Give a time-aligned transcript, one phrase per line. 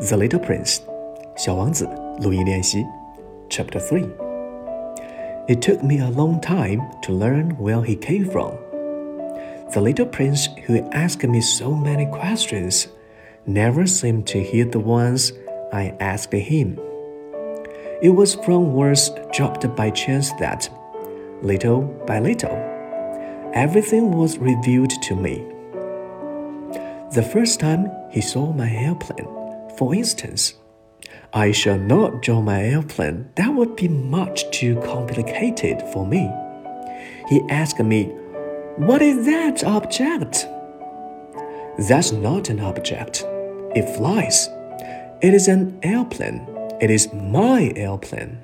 [0.00, 0.80] The Little Prince,
[1.36, 1.88] 小王子
[2.20, 2.84] 录音练习
[3.48, 4.06] Chapter 3
[5.46, 8.52] It took me a long time to learn where he came from.
[9.72, 12.86] The little prince who asked me so many questions
[13.46, 15.32] never seemed to hear the ones
[15.72, 16.78] I asked him.
[18.00, 20.70] It was from words dropped by chance that,
[21.42, 22.56] little by little,
[23.52, 25.44] everything was revealed to me.
[27.12, 29.28] The first time he saw my airplane,
[29.79, 30.55] for instance,
[31.31, 33.29] I shall not draw my airplane.
[33.35, 36.29] That would be much too complicated for me.
[37.29, 38.07] He asked me,
[38.75, 40.49] What is that object?
[41.87, 43.23] That's not an object.
[43.73, 44.49] It flies.
[45.21, 46.45] It is an airplane.
[46.81, 48.37] It is my airplane.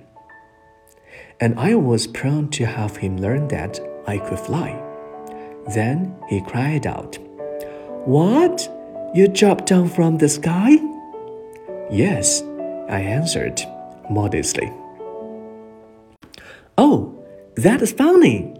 [1.42, 4.82] And I was proud to have him learn that I could fly.
[5.74, 7.18] Then he cried out,
[8.06, 8.72] What?
[9.14, 10.95] You dropped down from the sky?
[11.92, 12.42] Yes,
[12.90, 13.62] I answered
[14.10, 14.72] modestly.
[16.78, 17.24] Oh,
[17.56, 18.56] that is funny!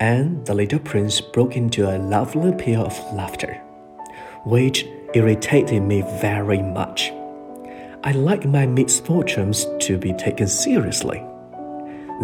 [0.00, 3.54] And the little prince broke into a lovely peal of laughter,
[4.44, 7.12] which irritated me very much.
[8.02, 11.24] I like my misfortunes to be taken seriously.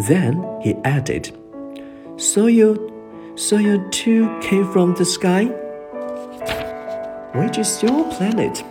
[0.07, 1.35] Then he added,
[2.17, 2.91] So you
[3.35, 5.45] so you too came from the sky?
[7.33, 8.63] Which is your planet?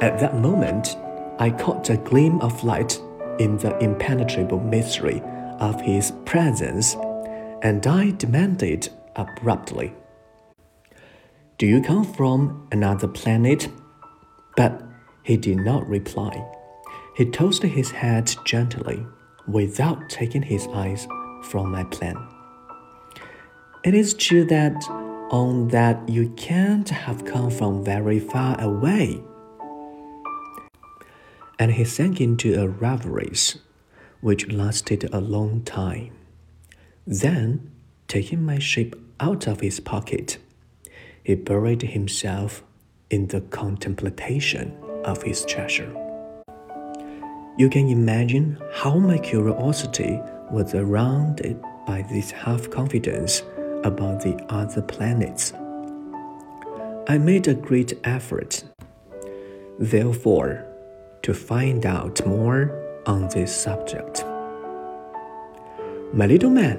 [0.00, 0.96] At that moment,
[1.38, 2.98] I caught a gleam of light
[3.38, 5.20] in the impenetrable mystery
[5.58, 6.96] of his presence,
[7.60, 9.92] and I demanded abruptly,
[11.58, 13.68] Do you come from another planet?
[14.56, 14.82] But
[15.22, 16.46] he did not reply.
[17.14, 19.06] He tossed his head gently,
[19.46, 21.06] without taking his eyes
[21.44, 22.16] from my plan.
[23.84, 24.82] It is true that
[25.30, 29.22] on that you can't have come from very far away
[31.60, 33.36] and he sank into a reverie
[34.22, 36.10] which lasted a long time.
[37.06, 37.70] Then,
[38.08, 40.38] taking my ship out of his pocket,
[41.22, 42.62] he buried himself
[43.10, 45.94] in the contemplation of his treasure.
[47.58, 50.18] You can imagine how my curiosity
[50.50, 51.42] was aroused
[51.86, 53.42] by this half confidence
[53.84, 55.52] about the other planets.
[57.06, 58.64] I made a great effort.
[59.78, 60.69] Therefore,
[61.22, 64.24] to find out more on this subject.
[66.12, 66.78] My little man,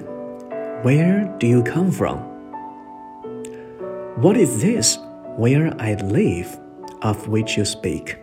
[0.82, 2.18] where do you come from?
[4.20, 4.98] What is this
[5.36, 6.58] where I live
[7.02, 8.16] of which you speak?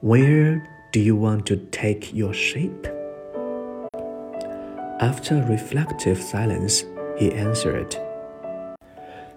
[0.00, 2.86] Where do you want to take your ship?
[5.00, 6.84] After reflective silence,
[7.18, 7.96] he answered,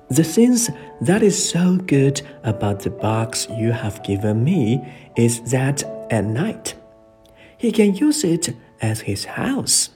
[0.10, 0.70] the things
[1.02, 4.82] that is so good about the box you have given me
[5.18, 6.76] is that at night
[7.58, 9.90] he can use it as his house.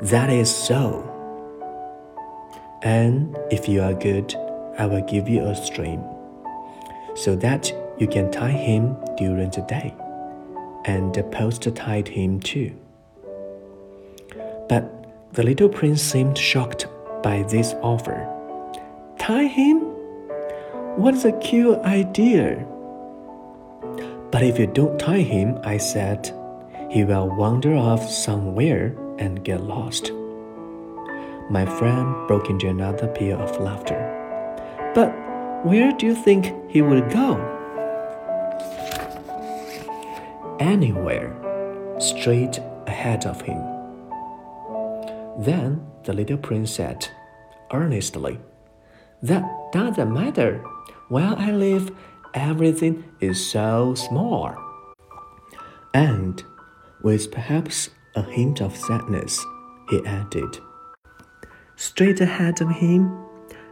[0.00, 1.06] That is so.
[2.82, 4.34] And if you are good,
[4.78, 6.02] I will give you a string
[7.14, 9.94] so that you can tie him during the day
[10.84, 12.74] and post tied him too.
[14.68, 16.86] But the little prince seemed shocked
[17.22, 18.26] by this offer.
[19.18, 19.80] Tie him?
[20.96, 22.66] What a cute idea!
[24.30, 26.34] But if you don't tie him, I said,
[26.90, 30.12] he will wander off somewhere and get lost.
[31.50, 33.98] My friend broke into another peal of laughter.
[34.94, 35.10] But
[35.64, 37.38] where do you think he would go?
[40.60, 41.34] Anywhere,
[41.98, 43.60] straight ahead of him.
[45.38, 47.08] Then the little prince said,
[47.72, 48.38] earnestly,
[49.22, 50.64] That doesn't matter.
[51.08, 51.90] Where I live,
[52.34, 54.54] everything is so small.
[55.92, 56.42] And,
[57.02, 59.44] with perhaps a hint of sadness,
[59.90, 60.58] he added,
[61.76, 63.10] Straight ahead of him,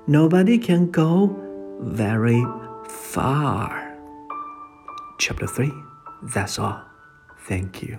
[0.07, 1.37] nobody can go
[1.81, 2.45] very
[2.89, 3.97] far.
[5.19, 5.71] Chapter 3
[6.23, 6.83] That's all.
[7.47, 7.99] Thank you.